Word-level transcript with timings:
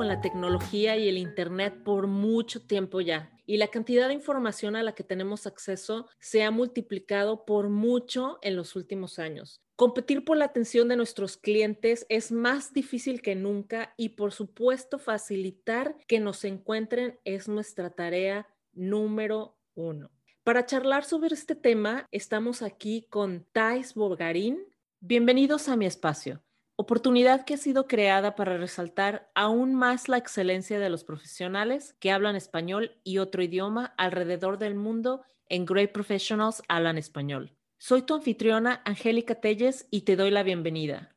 con 0.00 0.08
la 0.08 0.22
tecnología 0.22 0.96
y 0.96 1.10
el 1.10 1.18
Internet 1.18 1.82
por 1.84 2.06
mucho 2.06 2.62
tiempo 2.62 3.02
ya 3.02 3.30
y 3.44 3.58
la 3.58 3.68
cantidad 3.68 4.08
de 4.08 4.14
información 4.14 4.74
a 4.74 4.82
la 4.82 4.94
que 4.94 5.04
tenemos 5.04 5.46
acceso 5.46 6.08
se 6.18 6.42
ha 6.42 6.50
multiplicado 6.50 7.44
por 7.44 7.68
mucho 7.68 8.38
en 8.40 8.56
los 8.56 8.76
últimos 8.76 9.18
años. 9.18 9.60
Competir 9.76 10.24
por 10.24 10.38
la 10.38 10.46
atención 10.46 10.88
de 10.88 10.96
nuestros 10.96 11.36
clientes 11.36 12.06
es 12.08 12.32
más 12.32 12.72
difícil 12.72 13.20
que 13.20 13.34
nunca 13.34 13.92
y 13.98 14.08
por 14.10 14.32
supuesto 14.32 14.98
facilitar 14.98 15.94
que 16.08 16.18
nos 16.18 16.44
encuentren 16.44 17.20
es 17.24 17.46
nuestra 17.46 17.90
tarea 17.90 18.48
número 18.72 19.58
uno. 19.74 20.10
Para 20.44 20.64
charlar 20.64 21.04
sobre 21.04 21.34
este 21.34 21.54
tema, 21.54 22.06
estamos 22.10 22.62
aquí 22.62 23.06
con 23.10 23.44
Thais 23.52 23.92
Borgarín. 23.92 24.64
Bienvenidos 25.00 25.68
a 25.68 25.76
mi 25.76 25.84
espacio 25.84 26.42
oportunidad 26.80 27.44
que 27.44 27.52
ha 27.52 27.58
sido 27.58 27.86
creada 27.86 28.34
para 28.34 28.56
resaltar 28.56 29.30
aún 29.34 29.74
más 29.74 30.08
la 30.08 30.16
excelencia 30.16 30.78
de 30.78 30.88
los 30.88 31.04
profesionales 31.04 31.94
que 32.00 32.10
hablan 32.10 32.36
español 32.36 32.96
y 33.04 33.18
otro 33.18 33.42
idioma 33.42 33.92
alrededor 33.98 34.56
del 34.56 34.74
mundo 34.74 35.22
en 35.50 35.66
Great 35.66 35.92
Professionals 35.92 36.62
Hablan 36.68 36.96
Español. 36.96 37.52
Soy 37.76 38.00
tu 38.00 38.14
anfitriona 38.14 38.80
Angélica 38.86 39.34
Telles 39.34 39.88
y 39.90 40.02
te 40.02 40.16
doy 40.16 40.30
la 40.30 40.42
bienvenida. 40.42 41.14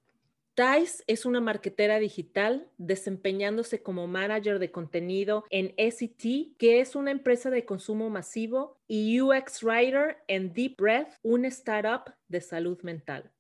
Thais 0.54 1.02
es 1.08 1.26
una 1.26 1.40
marketera 1.40 1.98
digital 1.98 2.68
desempeñándose 2.78 3.82
como 3.82 4.06
manager 4.06 4.60
de 4.60 4.70
contenido 4.70 5.46
en 5.50 5.74
SET, 5.78 6.58
que 6.58 6.82
es 6.82 6.94
una 6.94 7.12
empresa 7.12 7.50
de 7.50 7.64
consumo 7.64 8.10
masivo, 8.10 8.82
y 8.86 9.22
UX 9.22 9.64
Writer 9.64 10.18
en 10.28 10.52
Deep 10.52 10.76
Breath, 10.78 11.20
una 11.24 11.48
startup 11.48 12.14
de 12.28 12.42
salud 12.42 12.82
mental. 12.82 13.33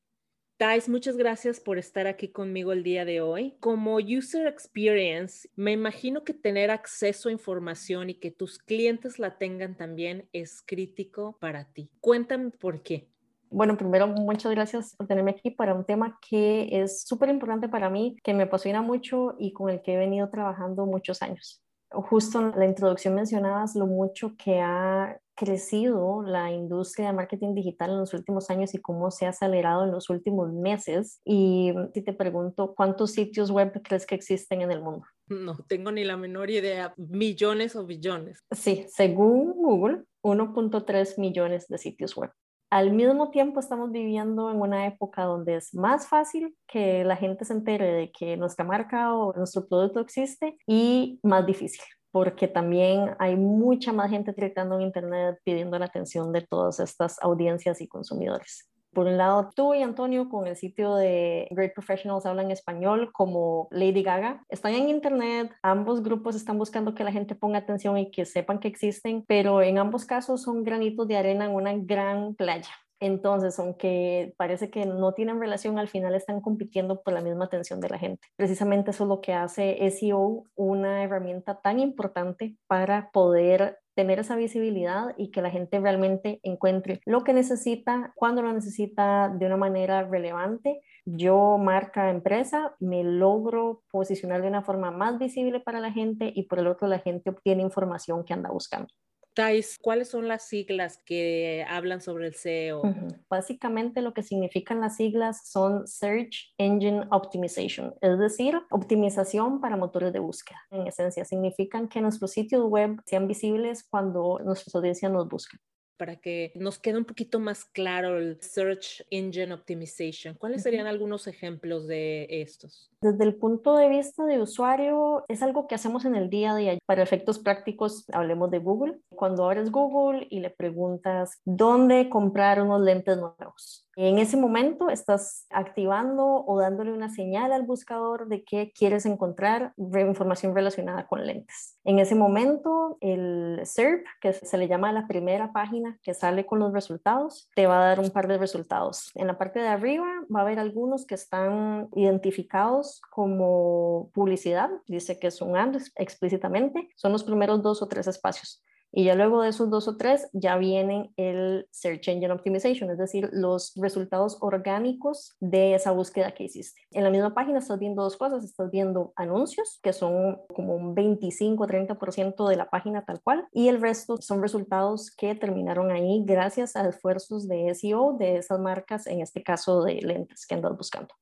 Thais, 0.63 0.87
muchas 0.87 1.17
gracias 1.17 1.59
por 1.59 1.77
estar 1.77 2.07
aquí 2.07 2.29
conmigo 2.29 2.71
el 2.71 2.83
día 2.83 3.03
de 3.03 3.19
hoy. 3.19 3.53
Como 3.59 3.97
user 3.97 4.47
experience, 4.47 5.49
me 5.57 5.73
imagino 5.73 6.23
que 6.23 6.33
tener 6.33 6.71
acceso 6.71 7.27
a 7.27 7.33
información 7.33 8.09
y 8.09 8.13
que 8.13 8.31
tus 8.31 8.59
clientes 8.59 9.19
la 9.19 9.37
tengan 9.37 9.75
también 9.75 10.29
es 10.31 10.63
crítico 10.65 11.35
para 11.41 11.65
ti. 11.65 11.89
Cuéntame 11.99 12.51
por 12.51 12.81
qué. 12.81 13.09
Bueno, 13.49 13.75
primero, 13.75 14.07
muchas 14.07 14.53
gracias 14.53 14.95
por 14.95 15.05
tenerme 15.05 15.31
aquí 15.31 15.51
para 15.51 15.73
un 15.73 15.83
tema 15.83 16.17
que 16.29 16.69
es 16.71 17.03
súper 17.03 17.27
importante 17.27 17.67
para 17.67 17.89
mí, 17.89 18.15
que 18.23 18.33
me 18.33 18.43
apasiona 18.43 18.81
mucho 18.81 19.35
y 19.37 19.51
con 19.51 19.69
el 19.69 19.81
que 19.81 19.95
he 19.95 19.97
venido 19.97 20.29
trabajando 20.29 20.85
muchos 20.85 21.21
años 21.21 21.62
justo 21.93 22.39
en 22.39 22.51
la 22.57 22.65
introducción 22.65 23.15
mencionabas 23.15 23.75
lo 23.75 23.87
mucho 23.87 24.35
que 24.37 24.59
ha 24.59 25.17
crecido 25.35 26.21
la 26.21 26.51
industria 26.51 27.07
de 27.07 27.13
marketing 27.13 27.55
digital 27.55 27.91
en 27.91 27.99
los 27.99 28.13
últimos 28.13 28.49
años 28.49 28.73
y 28.73 28.79
cómo 28.79 29.09
se 29.11 29.25
ha 29.25 29.29
acelerado 29.29 29.83
en 29.83 29.91
los 29.91 30.09
últimos 30.09 30.51
meses. 30.51 31.21
Y 31.25 31.73
si 31.93 32.01
te 32.01 32.13
pregunto, 32.13 32.73
¿cuántos 32.75 33.11
sitios 33.11 33.49
web 33.51 33.81
crees 33.83 34.05
que 34.05 34.15
existen 34.15 34.61
en 34.61 34.71
el 34.71 34.81
mundo? 34.81 35.05
No 35.27 35.55
tengo 35.67 35.91
ni 35.91 36.03
la 36.03 36.17
menor 36.17 36.49
idea, 36.49 36.93
millones 36.97 37.75
o 37.75 37.85
billones. 37.85 38.43
Sí, 38.51 38.85
según 38.89 39.53
Google, 39.53 40.03
1.3 40.23 41.17
millones 41.17 41.67
de 41.67 41.77
sitios 41.77 42.15
web. 42.15 42.31
Al 42.73 42.91
mismo 42.91 43.29
tiempo 43.29 43.59
estamos 43.59 43.91
viviendo 43.91 44.49
en 44.49 44.59
una 44.59 44.87
época 44.87 45.25
donde 45.25 45.57
es 45.57 45.75
más 45.75 46.07
fácil 46.07 46.57
que 46.65 47.03
la 47.03 47.15
gente 47.15 47.45
se 47.45 47.53
entere 47.53 47.93
de 47.93 48.11
que 48.11 48.35
nuestra 48.35 48.65
marca 48.65 49.13
o 49.13 49.31
nuestro 49.33 49.67
producto 49.67 49.99
existe 49.99 50.57
y 50.65 51.19
más 51.21 51.45
difícil 51.45 51.83
porque 52.09 52.47
también 52.47 53.15
hay 53.19 53.35
mucha 53.35 53.93
más 53.93 54.09
gente 54.09 54.33
tratando 54.33 54.75
en 54.75 54.81
Internet 54.81 55.37
pidiendo 55.43 55.77
la 55.77 55.85
atención 55.85 56.31
de 56.31 56.41
todas 56.41 56.79
estas 56.79 57.21
audiencias 57.21 57.79
y 57.79 57.87
consumidores. 57.87 58.72
Por 58.93 59.07
un 59.07 59.17
lado, 59.17 59.49
tú 59.55 59.73
y 59.73 59.81
Antonio 59.81 60.29
con 60.29 60.45
el 60.47 60.55
sitio 60.55 60.95
de 60.95 61.47
Great 61.51 61.73
Professionals 61.73 62.25
hablan 62.25 62.51
español 62.51 63.11
como 63.11 63.67
Lady 63.71 64.03
Gaga. 64.03 64.43
Están 64.49 64.73
en 64.73 64.89
Internet, 64.89 65.51
ambos 65.63 66.03
grupos 66.03 66.35
están 66.35 66.57
buscando 66.57 66.93
que 66.93 67.03
la 67.03 67.11
gente 67.11 67.33
ponga 67.33 67.59
atención 67.59 67.97
y 67.97 68.11
que 68.11 68.25
sepan 68.25 68.59
que 68.59 68.67
existen, 68.67 69.25
pero 69.27 69.61
en 69.61 69.79
ambos 69.79 70.05
casos 70.05 70.43
son 70.43 70.63
granitos 70.63 71.07
de 71.07 71.17
arena 71.17 71.45
en 71.45 71.55
una 71.55 71.73
gran 71.73 72.35
playa. 72.35 72.69
Entonces, 73.03 73.59
aunque 73.59 74.33
parece 74.37 74.69
que 74.69 74.85
no 74.85 75.13
tienen 75.13 75.37
relación, 75.37 75.77
al 75.77 75.89
final 75.89 76.15
están 76.15 76.39
compitiendo 76.39 77.01
por 77.01 77.13
la 77.13 77.19
misma 77.19 77.45
atención 77.45 77.81
de 77.81 77.89
la 77.89 77.99
gente. 77.99 78.29
Precisamente 78.37 78.91
eso 78.91 79.03
es 79.03 79.09
lo 79.09 79.19
que 79.19 79.33
hace 79.33 79.85
SEO 79.91 80.45
una 80.55 81.03
herramienta 81.03 81.59
tan 81.59 81.81
importante 81.81 82.55
para 82.65 83.09
poder 83.11 83.79
tener 83.95 84.19
esa 84.19 84.35
visibilidad 84.35 85.13
y 85.17 85.31
que 85.31 85.41
la 85.41 85.51
gente 85.51 85.79
realmente 85.79 86.39
encuentre 86.43 87.01
lo 87.05 87.23
que 87.23 87.33
necesita, 87.33 88.13
cuando 88.15 88.41
lo 88.41 88.51
necesita 88.51 89.29
de 89.29 89.45
una 89.45 89.57
manera 89.57 90.03
relevante. 90.03 90.81
Yo, 91.05 91.57
marca 91.57 92.09
empresa, 92.09 92.75
me 92.79 93.03
logro 93.03 93.83
posicionar 93.91 94.41
de 94.41 94.47
una 94.47 94.63
forma 94.63 94.91
más 94.91 95.19
visible 95.19 95.59
para 95.59 95.79
la 95.79 95.91
gente 95.91 96.31
y 96.33 96.43
por 96.43 96.59
el 96.59 96.67
otro 96.67 96.87
la 96.87 96.99
gente 96.99 97.29
obtiene 97.29 97.61
información 97.61 98.23
que 98.23 98.33
anda 98.33 98.49
buscando. 98.49 98.87
Thais, 99.33 99.77
¿cuáles 99.81 100.09
son 100.09 100.27
las 100.27 100.47
siglas 100.47 101.01
que 101.05 101.65
hablan 101.67 102.01
sobre 102.01 102.27
el 102.27 102.35
SEO? 102.35 102.81
Básicamente 103.29 104.01
lo 104.01 104.13
que 104.13 104.21
significan 104.21 104.79
las 104.79 104.97
siglas 104.97 105.49
son 105.49 105.87
Search 105.87 106.53
Engine 106.57 107.07
Optimization, 107.11 107.95
es 108.01 108.19
decir, 108.19 108.59
optimización 108.69 109.59
para 109.59 109.75
motores 109.75 110.13
de 110.13 110.19
búsqueda. 110.19 110.59
En 110.69 110.87
esencia, 110.87 111.25
significan 111.25 111.87
que 111.87 112.01
nuestros 112.01 112.31
sitios 112.31 112.63
web 112.65 113.01
sean 113.05 113.27
visibles 113.27 113.83
cuando 113.89 114.39
nuestras 114.43 114.75
audiencias 114.75 115.11
nos 115.11 115.27
buscan 115.27 115.59
para 115.97 116.15
que 116.15 116.51
nos 116.55 116.79
quede 116.79 116.97
un 116.97 117.05
poquito 117.05 117.39
más 117.39 117.65
claro 117.65 118.17
el 118.17 118.41
Search 118.41 119.05
Engine 119.09 119.53
Optimization. 119.53 120.35
¿Cuáles 120.35 120.63
serían 120.63 120.87
algunos 120.87 121.27
ejemplos 121.27 121.87
de 121.87 122.27
estos? 122.29 122.91
Desde 123.01 123.23
el 123.23 123.35
punto 123.35 123.75
de 123.75 123.89
vista 123.89 124.25
de 124.25 124.41
usuario, 124.41 125.25
es 125.27 125.41
algo 125.41 125.67
que 125.67 125.75
hacemos 125.75 126.05
en 126.05 126.15
el 126.15 126.29
día 126.29 126.51
a 126.51 126.55
día. 126.55 126.77
Para 126.85 127.03
efectos 127.03 127.39
prácticos, 127.39 128.05
hablemos 128.11 128.49
de 128.51 128.59
Google. 128.59 128.99
Cuando 129.09 129.45
abres 129.45 129.71
Google 129.71 130.27
y 130.29 130.39
le 130.39 130.49
preguntas 130.49 131.41
dónde 131.45 132.09
comprar 132.09 132.61
unos 132.61 132.81
lentes 132.81 133.17
nuevos, 133.17 133.87
en 133.95 134.19
ese 134.19 134.37
momento 134.37 134.89
estás 134.89 135.45
activando 135.49 136.43
o 136.45 136.59
dándole 136.59 136.91
una 136.91 137.09
señal 137.09 137.51
al 137.53 137.63
buscador 137.63 138.27
de 138.27 138.43
que 138.43 138.71
quieres 138.71 139.05
encontrar 139.05 139.73
información 139.77 140.55
relacionada 140.55 141.07
con 141.07 141.25
lentes. 141.25 141.77
En 141.83 141.99
ese 141.99 142.15
momento, 142.15 142.97
el 143.01 143.61
SERP, 143.63 144.05
que 144.21 144.33
se 144.33 144.57
le 144.57 144.67
llama 144.67 144.91
la 144.91 145.07
primera 145.07 145.51
página 145.53 145.97
que 146.01 146.13
sale 146.13 146.45
con 146.45 146.59
los 146.59 146.73
resultados, 146.73 147.49
te 147.55 147.67
va 147.67 147.83
a 147.83 147.87
dar 147.87 147.99
un 147.99 148.09
par 148.09 148.27
de 148.27 148.37
resultados. 148.37 149.11
En 149.15 149.27
la 149.27 149.37
parte 149.37 149.59
de 149.59 149.67
arriba 149.67 150.07
va 150.33 150.39
a 150.39 150.43
haber 150.43 150.59
algunos 150.59 151.05
que 151.05 151.15
están 151.15 151.89
identificados 151.95 153.01
como 153.11 154.09
publicidad, 154.13 154.69
dice 154.87 155.19
que 155.19 155.27
es 155.27 155.41
un 155.41 155.53
explícitamente, 155.95 156.89
son 156.95 157.11
los 157.11 157.23
primeros 157.23 157.61
dos 157.61 157.81
o 157.81 157.87
tres 157.87 158.07
espacios. 158.07 158.63
Y 158.95 159.05
ya 159.05 159.15
luego 159.15 159.41
de 159.41 159.49
esos 159.49 159.71
dos 159.71 159.87
o 159.87 159.97
tres 159.97 160.29
ya 160.33 160.55
vienen 160.57 161.11
el 161.17 161.67
Search 161.71 162.07
Engine 162.07 162.31
Optimization, 162.31 162.91
es 162.91 162.99
decir, 162.99 163.27
los 163.33 163.73
resultados 163.75 164.37
orgánicos 164.39 165.35
de 165.39 165.73
esa 165.73 165.91
búsqueda 165.91 166.35
que 166.35 166.43
hiciste. 166.43 166.79
En 166.91 167.03
la 167.03 167.09
misma 167.09 167.33
página 167.33 167.57
estás 167.57 167.79
viendo 167.79 168.03
dos 168.03 168.17
cosas, 168.17 168.43
estás 168.43 168.69
viendo 168.69 169.11
anuncios, 169.15 169.79
que 169.81 169.93
son 169.93 170.39
como 170.53 170.75
un 170.75 170.95
25-30% 170.95 172.47
de 172.47 172.55
la 172.55 172.69
página 172.69 173.03
tal 173.03 173.19
cual, 173.23 173.47
y 173.51 173.67
el 173.67 173.81
resto 173.81 174.17
son 174.21 174.43
resultados 174.43 175.09
que 175.09 175.33
terminaron 175.33 175.91
ahí 175.91 176.23
gracias 176.23 176.75
a 176.75 176.87
esfuerzos 176.87 177.47
de 177.47 177.73
SEO 177.73 178.15
de 178.19 178.37
esas 178.37 178.59
marcas, 178.59 179.07
en 179.07 179.21
este 179.21 179.41
caso 179.41 179.83
de 179.83 179.95
lentes 179.95 180.45
que 180.45 180.53
andas 180.53 180.77
buscando 180.77 181.15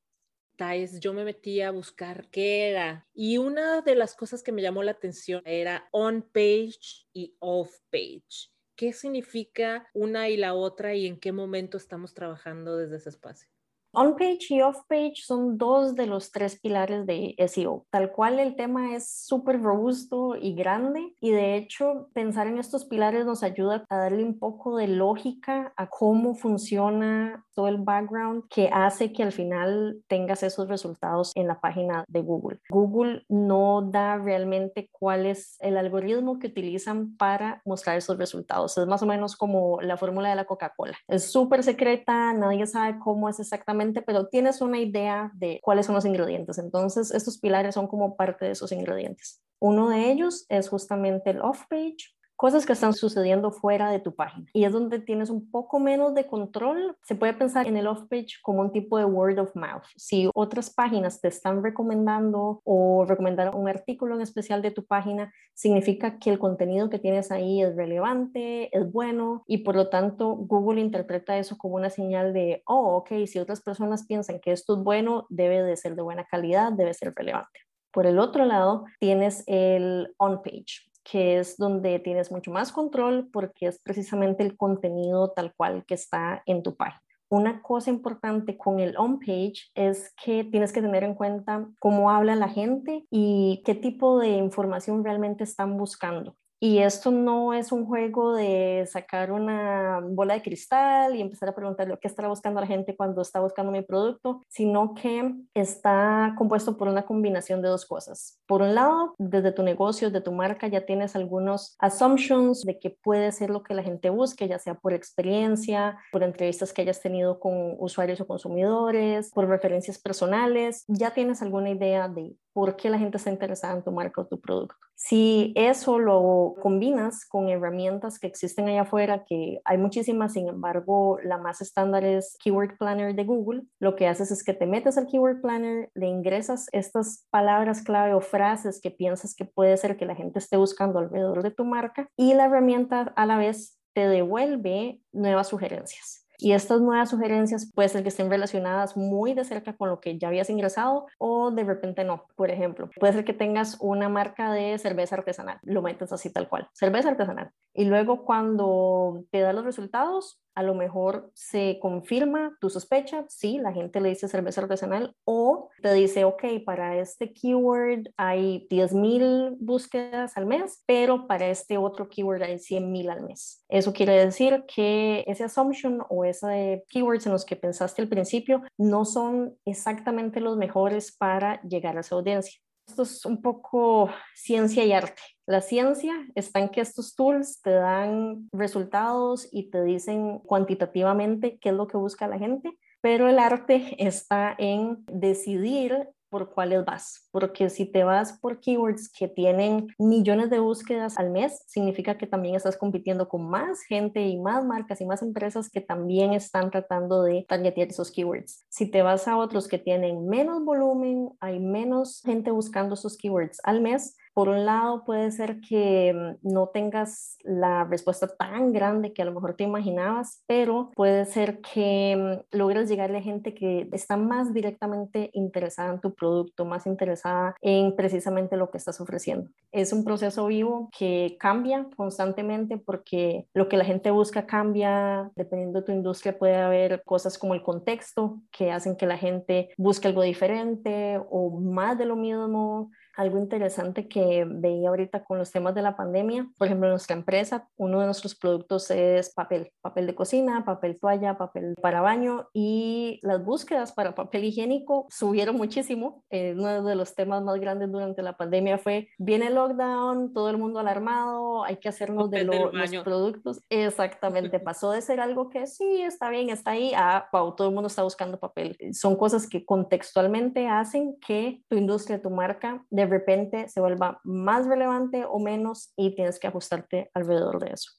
yo 1.00 1.14
me 1.14 1.24
metí 1.24 1.62
a 1.62 1.72
buscar 1.72 2.30
qué 2.30 2.70
era. 2.70 3.08
Y 3.14 3.38
una 3.38 3.82
de 3.82 3.96
las 3.96 4.16
cosas 4.16 4.44
que 4.44 4.52
me 4.52 4.62
llamó 4.62 4.84
la 4.84 4.92
atención 4.92 5.42
era 5.46 5.88
on 5.92 6.22
page 6.22 7.08
y 7.14 7.36
off 7.40 7.80
page. 7.90 8.52
¿Qué 8.76 8.94
significa 8.94 9.88
una 9.94 10.30
y 10.30 10.38
la 10.38 10.54
otra 10.54 10.94
y 10.96 11.08
en 11.08 11.20
qué 11.20 11.32
momento 11.32 11.78
estamos 11.78 12.14
trabajando 12.14 12.78
desde 12.78 12.98
ese 12.98 13.10
espacio? 13.10 13.50
On-page 13.94 14.54
y 14.54 14.62
off-page 14.62 15.16
son 15.26 15.58
dos 15.58 15.96
de 15.96 16.08
los 16.08 16.32
tres 16.32 16.58
pilares 16.58 17.06
de 17.06 17.36
SEO. 17.38 17.86
Tal 17.90 18.14
cual 18.14 18.40
el 18.40 18.56
tema 18.56 18.96
es 18.96 19.10
súper 19.10 19.62
robusto 19.62 20.38
y 20.38 20.54
grande 20.54 21.14
y 21.20 21.32
de 21.32 21.58
hecho 21.58 22.10
pensar 22.14 22.48
en 22.48 22.58
estos 22.58 22.86
pilares 22.86 23.26
nos 23.26 23.44
ayuda 23.44 23.84
a 23.90 23.98
darle 23.98 24.24
un 24.24 24.40
poco 24.40 24.78
de 24.78 24.88
lógica 24.88 25.74
a 25.76 25.90
cómo 25.90 26.36
funciona 26.36 27.46
todo 27.62 27.68
el 27.68 27.78
background 27.78 28.46
que 28.50 28.72
hace 28.74 29.14
que 29.14 29.22
al 29.22 29.32
final 29.32 30.02
tengas 30.08 30.42
esos 30.42 30.68
resultados 30.68 31.32
en 31.36 31.48
la 31.48 31.62
página 31.62 32.06
de 32.08 32.22
Google. 32.22 32.60
Google 32.70 33.24
no 33.30 33.84
da 33.84 34.18
realmente 34.18 34.90
cuál 34.92 35.28
es 35.28 35.58
el 35.60 35.78
algoritmo 35.78 36.40
que 36.40 36.48
utilizan 36.48 37.16
para 37.18 37.62
mostrar 37.64 37.98
esos 37.98 38.18
resultados. 38.18 38.76
Es 38.80 38.88
más 38.88 39.04
o 39.04 39.06
menos 39.06 39.36
como 39.36 39.80
la 39.80 39.96
fórmula 39.96 40.30
de 40.30 40.36
la 40.36 40.46
Coca-Cola. 40.46 40.98
Es 41.08 41.32
súper 41.32 41.62
secreta, 41.62 42.34
nadie 42.34 42.66
sabe 42.66 42.98
cómo 42.98 43.30
es 43.30 43.40
exactamente 43.40 44.02
pero 44.02 44.28
tienes 44.28 44.60
una 44.62 44.80
idea 44.80 45.30
de 45.36 45.60
cuáles 45.62 45.86
son 45.86 45.94
los 45.94 46.06
ingredientes. 46.06 46.58
Entonces, 46.58 47.12
estos 47.12 47.38
pilares 47.38 47.76
son 47.76 47.88
como 47.88 48.16
parte 48.16 48.46
de 48.46 48.52
esos 48.52 48.72
ingredientes. 48.72 49.40
Uno 49.60 49.90
de 49.90 50.10
ellos 50.12 50.48
es 50.50 50.68
justamente 50.68 51.30
el 51.30 51.42
off-page, 51.42 52.16
cosas 52.42 52.66
que 52.66 52.74
están 52.74 52.94
sucediendo 52.94 53.52
fuera 53.52 53.92
de 53.92 54.00
tu 54.00 54.16
página. 54.16 54.48
Y 54.52 54.64
es 54.64 54.74
donde 54.74 54.98
tienes 54.98 55.30
un 55.30 55.52
poco 55.52 55.80
menos 55.80 56.16
de 56.16 56.26
control. 56.26 56.98
Se 57.04 57.14
puede 57.14 57.36
pensar 57.36 57.68
en 57.68 57.78
el 57.78 57.86
off-page 57.86 58.40
como 58.42 58.62
un 58.62 58.72
tipo 58.72 58.98
de 58.98 59.06
word 59.06 59.38
of 59.38 59.56
mouth. 59.56 59.84
Si 59.96 60.28
otras 60.34 60.72
páginas 60.72 61.22
te 61.22 61.28
están 61.28 61.62
recomendando 61.62 62.60
o 62.64 63.06
recomendar 63.08 63.56
un 63.56 63.70
artículo 63.70 64.16
en 64.16 64.22
especial 64.22 64.64
de 64.64 64.72
tu 64.72 64.84
página, 64.88 65.32
significa 65.54 66.18
que 66.18 66.32
el 66.32 66.40
contenido 66.40 66.90
que 66.90 66.98
tienes 66.98 67.32
ahí 67.32 67.62
es 67.62 67.76
relevante, 67.76 68.76
es 68.76 68.92
bueno 68.92 69.44
y 69.46 69.60
por 69.60 69.76
lo 69.76 69.90
tanto 69.90 70.34
Google 70.34 70.82
interpreta 70.82 71.38
eso 71.38 71.60
como 71.60 71.76
una 71.76 71.92
señal 71.92 72.34
de, 72.34 72.64
oh, 72.66 72.96
ok, 72.96 73.28
si 73.28 73.38
otras 73.38 73.62
personas 73.62 74.08
piensan 74.08 74.40
que 74.40 74.52
esto 74.52 74.80
es 74.80 74.84
bueno, 74.84 75.28
debe 75.30 75.62
de 75.62 75.78
ser 75.78 75.96
de 75.96 76.02
buena 76.02 76.26
calidad, 76.26 76.72
debe 76.72 76.96
ser 76.96 77.14
relevante. 77.16 77.60
Por 77.92 78.08
el 78.08 78.18
otro 78.18 78.46
lado, 78.46 78.86
tienes 79.00 79.44
el 79.46 80.12
on-page 80.18 80.91
que 81.12 81.40
es 81.40 81.58
donde 81.58 82.00
tienes 82.00 82.32
mucho 82.32 82.52
más 82.52 82.72
control 82.72 83.28
porque 83.34 83.68
es 83.68 83.80
precisamente 83.84 84.44
el 84.44 84.56
contenido 84.56 85.32
tal 85.32 85.54
cual 85.54 85.84
que 85.86 85.96
está 85.96 86.42
en 86.46 86.64
tu 86.64 86.78
página. 86.78 87.02
Una 87.30 87.62
cosa 87.62 87.90
importante 87.90 88.58
con 88.58 88.80
el 88.80 88.96
on-page 88.98 89.72
es 89.76 90.14
que 90.24 90.46
tienes 90.46 90.72
que 90.72 90.82
tener 90.82 91.04
en 91.04 91.16
cuenta 91.16 91.68
cómo 91.80 92.12
habla 92.12 92.36
la 92.36 92.48
gente 92.48 93.06
y 93.10 93.62
qué 93.66 93.76
tipo 93.76 94.20
de 94.20 94.30
información 94.30 95.04
realmente 95.04 95.44
están 95.44 95.78
buscando. 95.78 96.38
Y 96.64 96.78
esto 96.78 97.10
no 97.10 97.56
es 97.56 97.72
un 97.72 97.88
juego 97.88 98.36
de 98.36 98.88
sacar 98.88 99.32
una 99.32 100.00
bola 100.00 100.36
de 100.36 100.44
cristal 100.44 101.16
y 101.16 101.22
empezar 101.22 101.50
a 101.50 101.56
preguntar 101.56 101.88
lo 101.88 102.00
que 102.00 102.08
estará 102.08 102.28
buscando 102.28 102.62
la 102.62 102.68
gente 102.68 102.96
cuando 102.96 103.24
está 103.24 103.40
buscando 103.40 103.72
mi 103.72 103.82
producto, 103.82 104.42
sino 104.48 104.94
que 104.94 105.34
está 105.56 106.36
compuesto 106.38 106.78
por 106.78 106.88
una 106.88 107.02
combinación 107.04 107.64
de 107.64 107.70
dos 107.70 107.88
cosas. 107.88 108.40
Por 108.46 108.62
un 108.62 108.76
lado, 108.76 109.16
desde 109.18 109.52
tu 109.52 109.64
negocio, 109.64 110.12
de 110.12 110.22
tu 110.22 110.32
marca, 110.34 110.68
ya 110.68 110.86
tienes 110.86 111.16
algunos 111.16 111.76
assumptions 111.80 112.62
de 112.62 112.78
que 112.78 112.92
puede 112.92 113.32
ser 113.32 113.50
lo 113.50 113.64
que 113.64 113.74
la 113.74 113.82
gente 113.82 114.12
busque, 114.12 114.48
ya 114.48 114.60
sea 114.60 114.76
por 114.76 114.94
experiencia, 114.94 115.98
por 116.12 116.22
entrevistas 116.22 116.74
que 116.74 116.84
hayas 116.84 117.02
tenido 117.02 117.40
con 117.40 117.76
usuarios 117.80 118.22
o 118.22 118.28
consumidores, 118.28 119.32
por 119.32 119.48
referencias 119.48 119.98
personales, 119.98 120.86
ya 120.88 121.10
tienes 121.10 121.42
alguna 121.42 121.72
idea 121.72 122.08
de 122.08 122.36
por 122.54 122.76
qué 122.76 122.90
la 122.90 123.00
gente 123.00 123.18
está 123.18 123.30
interesada 123.30 123.76
en 123.76 123.84
tu 123.84 123.92
marca 123.92 124.22
o 124.22 124.28
tu 124.28 124.40
producto. 124.40 124.76
Si 124.96 125.54
eso 125.56 125.98
lo 125.98 126.56
combinas 126.62 127.26
con 127.26 127.50
herramientas 127.50 128.20
que 128.20 128.28
existen 128.28 128.68
allá 128.68 128.82
afuera, 128.82 129.26
que 129.26 129.60
hay 129.66 129.78
muchísimas, 129.78 130.34
sin 130.34 130.48
embargo, 130.48 131.18
la 131.24 131.38
más 131.38 131.62
estándar 131.62 132.04
es 132.04 132.38
Keyword 132.44 132.78
Planner 132.78 133.16
de 133.16 133.24
Google, 133.24 133.64
lo 133.80 133.96
que 133.96 134.08
haces 134.08 134.32
es 134.32 134.44
que 134.44 134.54
te 134.54 134.68
metes 134.68 134.98
al 134.98 135.08
Keyword 135.08 135.42
Planner, 135.42 135.90
le 135.96 136.08
ingresas 136.08 136.68
estas 136.72 137.26
palabras 137.32 137.82
clave 137.82 138.14
o 138.14 138.22
frases 138.22 138.80
que 138.80 138.92
piensas 138.92 139.34
que 139.36 139.46
puede 139.46 139.76
ser 139.78 139.98
que 139.98 140.06
la 140.06 140.16
gente 140.16 140.40
esté 140.40 140.58
buscando 140.58 141.00
alrededor 141.00 141.42
de 141.44 141.52
tu 141.52 141.66
marca 141.66 142.08
y 142.16 142.34
la 142.34 142.46
herramienta 142.46 143.14
a 143.16 143.26
la 143.26 143.38
vez 143.38 143.80
te 143.94 144.08
devuelve 144.08 145.02
nuevas 145.12 145.50
sugerencias. 145.50 146.21
Y 146.42 146.54
estas 146.54 146.82
nuevas 146.82 147.12
sugerencias 147.12 147.72
puede 147.72 147.88
ser 147.88 148.02
que 148.02 148.10
estén 148.10 148.32
relacionadas 148.32 148.98
muy 148.98 149.36
de 149.36 149.46
cerca 149.46 149.78
con 149.78 149.90
lo 149.90 150.00
que 150.00 150.18
ya 150.18 150.30
habías 150.30 150.50
ingresado 150.50 151.06
o 151.20 151.52
de 151.52 151.64
repente 151.64 152.04
no. 152.04 152.26
Por 152.36 152.50
ejemplo, 152.50 152.90
puede 153.00 153.14
ser 153.14 153.26
que 153.26 153.34
tengas 153.34 153.78
una 153.80 154.10
marca 154.10 154.52
de 154.52 154.76
cerveza 154.80 155.16
artesanal, 155.16 155.60
lo 155.62 155.84
metes 155.84 156.12
así 156.12 156.34
tal 156.34 156.50
cual, 156.50 156.68
cerveza 156.74 157.10
artesanal. 157.10 157.52
Y 157.76 157.86
luego 157.86 158.26
cuando 158.26 159.24
te 159.30 159.42
da 159.42 159.54
los 159.54 159.66
resultados, 159.66 160.41
a 160.56 160.64
lo 160.64 160.74
mejor 160.74 161.32
se 161.34 161.80
confirma 161.82 162.58
tu 162.60 162.70
sospecha, 162.70 163.26
sí, 163.30 163.58
la 163.58 163.74
gente 163.74 164.02
le 164.02 164.10
dice 164.10 164.28
cerveza 164.28 164.62
artesanal 164.62 165.16
o 165.24 165.70
te 165.82 165.94
dice, 165.94 166.26
ok, 166.26 166.44
para 166.66 166.98
este 166.98 167.34
keyword 167.34 168.10
hay 168.18 168.68
10.000 168.70 169.58
búsquedas 169.60 170.38
al 170.38 170.46
mes, 170.46 170.84
pero 170.86 171.28
para 171.28 171.48
este 171.48 171.78
otro 171.78 172.10
keyword 172.10 172.44
hay 172.44 172.56
100.000 172.56 173.10
al 173.10 173.24
mes. 173.24 173.64
Eso 173.70 173.94
quiere 173.94 174.14
decir 174.14 174.66
que 174.74 175.24
ese 175.28 175.44
assumption 175.44 176.04
o 176.10 176.26
ese 176.26 176.84
keywords 176.90 177.26
en 177.26 177.32
los 177.32 177.46
que 177.46 177.56
pensaste 177.56 178.02
al 178.02 178.08
principio 178.08 178.62
no 178.78 179.06
son 179.06 179.58
exactamente 179.66 180.40
los 180.40 180.58
mejores 180.58 181.16
para 181.16 181.62
llegar 181.62 181.98
a 181.98 182.02
esa 182.02 182.16
audiencia. 182.16 182.60
Esto 182.88 183.04
es 183.04 183.26
un 183.26 183.42
poco 183.42 184.10
ciencia 184.36 184.84
y 184.84 184.92
arte. 184.92 185.22
La 185.46 185.62
ciencia 185.62 186.14
está 186.36 186.60
en 186.60 186.70
que 186.70 186.82
estos 186.82 187.16
tools 187.16 187.62
te 187.62 187.72
dan 187.72 188.50
resultados 188.52 189.48
y 189.52 189.70
te 189.70 189.84
dicen 189.84 190.40
cuantitativamente 190.40 191.58
qué 191.60 191.70
es 191.70 191.76
lo 191.76 191.88
que 191.88 191.98
busca 191.98 192.28
la 192.28 192.38
gente, 192.38 192.78
pero 193.02 193.28
el 193.28 193.40
arte 193.40 193.96
está 193.98 194.56
en 194.58 195.04
decidir 195.08 196.08
por 196.32 196.50
cuáles 196.50 196.86
vas, 196.86 197.28
porque 197.30 197.70
si 197.70 197.86
te 197.86 198.06
vas 198.06 198.40
por 198.40 198.62
keywords 198.62 199.12
que 199.12 199.28
tienen 199.28 199.94
millones 200.00 200.50
de 200.50 200.60
búsquedas 200.60 201.20
al 201.20 201.30
mes, 201.30 201.62
significa 201.68 202.18
que 202.18 202.26
también 202.26 202.56
estás 202.56 202.78
compitiendo 202.78 203.28
con 203.28 203.48
más 203.50 203.82
gente 203.82 204.22
y 204.22 204.40
más 204.40 204.66
marcas 204.66 205.02
y 205.02 205.06
más 205.06 205.22
empresas 205.22 205.70
que 205.70 205.82
también 205.82 206.32
están 206.32 206.72
tratando 206.72 207.22
de 207.24 207.46
targetear 207.48 207.90
esos 207.90 208.12
keywords. 208.12 208.66
Si 208.70 208.90
te 208.90 209.02
vas 209.02 209.28
a 209.28 209.38
otros 209.38 209.68
que 209.68 209.78
tienen 209.78 210.28
menos 210.28 210.64
volumen, 210.64 211.30
hay 211.42 211.60
menos 211.60 212.22
gente 212.24 212.50
buscando 212.50 212.96
esos 212.96 213.18
keywords 213.18 213.60
al 213.64 213.82
mes, 213.82 214.16
por 214.34 214.50
un 214.50 214.66
lado, 214.66 215.04
puede 215.04 215.32
ser 215.32 215.60
que 215.62 216.14
mm, 216.14 216.54
no 216.54 216.68
tengas 216.68 217.38
la 217.44 217.84
respuesta 217.84 218.28
tan 218.28 218.72
grande 218.72 219.14
que 219.14 219.22
a 219.22 219.26
lo 219.26 219.34
mejor 219.34 219.56
te 219.56 219.64
imaginabas, 219.64 220.44
pero 220.48 220.92
puede 220.96 221.26
ser 221.26 221.62
que 221.62 222.16
mm, 222.52 222.58
logres 222.58 222.90
llegarle 222.90 223.18
a 223.18 223.22
gente 223.22 223.54
que 223.54 223.90
está 223.92 224.18
más 224.18 224.54
directamente 224.54 225.30
interesada 225.34 225.94
en 225.94 226.00
tu 226.00 226.14
producto, 226.14 226.66
más 226.66 226.86
interesada 226.86 227.56
en 227.62 227.96
precisamente 227.96 228.58
lo 228.58 228.72
que 228.72 228.78
estás 228.78 229.02
ofreciendo. 229.02 229.50
Es 229.72 229.94
un 229.94 230.04
proceso 230.04 230.48
vivo 230.48 230.90
que 230.98 231.38
cambia 231.40 231.88
constantemente 231.96 232.78
porque 232.78 233.48
lo 233.54 233.68
que 233.68 233.78
la 233.78 233.86
gente 233.86 234.12
busca 234.12 234.46
cambia. 234.46 235.32
Dependiendo 235.36 235.80
de 235.80 235.86
tu 235.86 235.92
industria, 235.92 236.38
puede 236.38 236.56
haber 236.56 237.04
cosas 237.04 237.38
como 237.38 237.54
el 237.54 237.64
contexto 237.64 238.40
que 238.52 238.72
hacen 238.72 238.96
que 238.96 239.06
la 239.06 239.18
gente 239.18 239.70
busque 239.78 240.08
algo 240.08 240.22
diferente 240.22 241.20
o 241.30 241.60
más 241.60 241.98
de 241.98 242.06
lo 242.06 242.16
mismo 242.16 242.92
algo 243.16 243.38
interesante 243.38 244.08
que 244.08 244.46
veía 244.48 244.90
ahorita 244.90 245.24
con 245.24 245.38
los 245.38 245.52
temas 245.52 245.76
de 245.76 245.82
la 245.82 245.96
pandemia. 245.96 246.48
Por 246.58 246.68
ejemplo, 246.68 246.88
en 246.88 246.92
nuestra 246.92 247.16
empresa, 247.16 247.68
uno 247.78 248.00
de 248.00 248.06
nuestros 248.06 248.36
productos 248.36 248.90
es 248.92 249.34
papel, 249.34 249.72
papel 249.82 250.08
de 250.08 250.16
cocina, 250.16 250.66
papel 250.66 251.00
toalla, 251.00 251.38
papel 251.38 251.76
para 251.82 252.02
baño 252.02 252.50
y 252.54 253.20
las 253.24 253.44
búsquedas 253.44 253.92
para 253.92 254.16
papel 254.16 254.46
higiénico 254.46 255.08
subieron 255.10 255.56
muchísimo. 255.58 256.24
Eh, 256.30 256.54
uno 256.58 256.84
de 256.84 256.96
los 256.96 257.16
temas 257.16 257.44
más 257.44 257.60
grandes 257.60 257.92
durante 257.92 258.22
la 258.22 258.38
pandemia 258.38 258.78
fue, 258.78 259.10
viene 259.18 259.48
el 259.48 259.56
lockdown, 259.56 260.34
todo 260.34 260.50
el 260.50 260.58
mundo 260.58 260.80
alarmado, 260.80 261.64
hay 261.64 261.78
que 261.78 261.90
hacernos 261.90 262.30
de 262.30 262.44
los 262.44 262.72
productos. 263.04 263.64
Exactamente, 263.70 264.60
pasó 264.60 264.92
de 264.92 265.02
ser 265.02 265.20
algo 265.20 265.50
que 265.50 265.68
sí, 265.68 266.02
está 266.02 266.30
bien, 266.30 266.50
está 266.50 266.72
ahí, 266.72 266.94
a, 266.96 267.28
wow, 267.32 267.56
todo 267.56 267.68
el 267.68 267.74
mundo 267.74 267.88
está 267.88 268.04
buscando 268.04 268.40
papel. 268.40 268.78
Son 268.94 269.16
cosas 269.16 269.48
que 269.48 269.66
contextualmente 269.66 270.68
hacen 270.68 271.18
que 271.26 271.62
tu 271.68 271.78
industria, 271.78 272.22
tu 272.22 272.30
marca, 272.30 272.86
de 272.90 273.01
repente 273.06 273.68
se 273.68 273.80
vuelva 273.80 274.20
más 274.24 274.68
relevante 274.68 275.26
o 275.26 275.40
menos 275.40 275.94
y 275.96 276.16
tienes 276.16 276.40
que 276.40 276.48
ajustarte 276.48 277.10
alrededor 277.14 277.60
de 277.64 277.74
eso. 277.74 277.92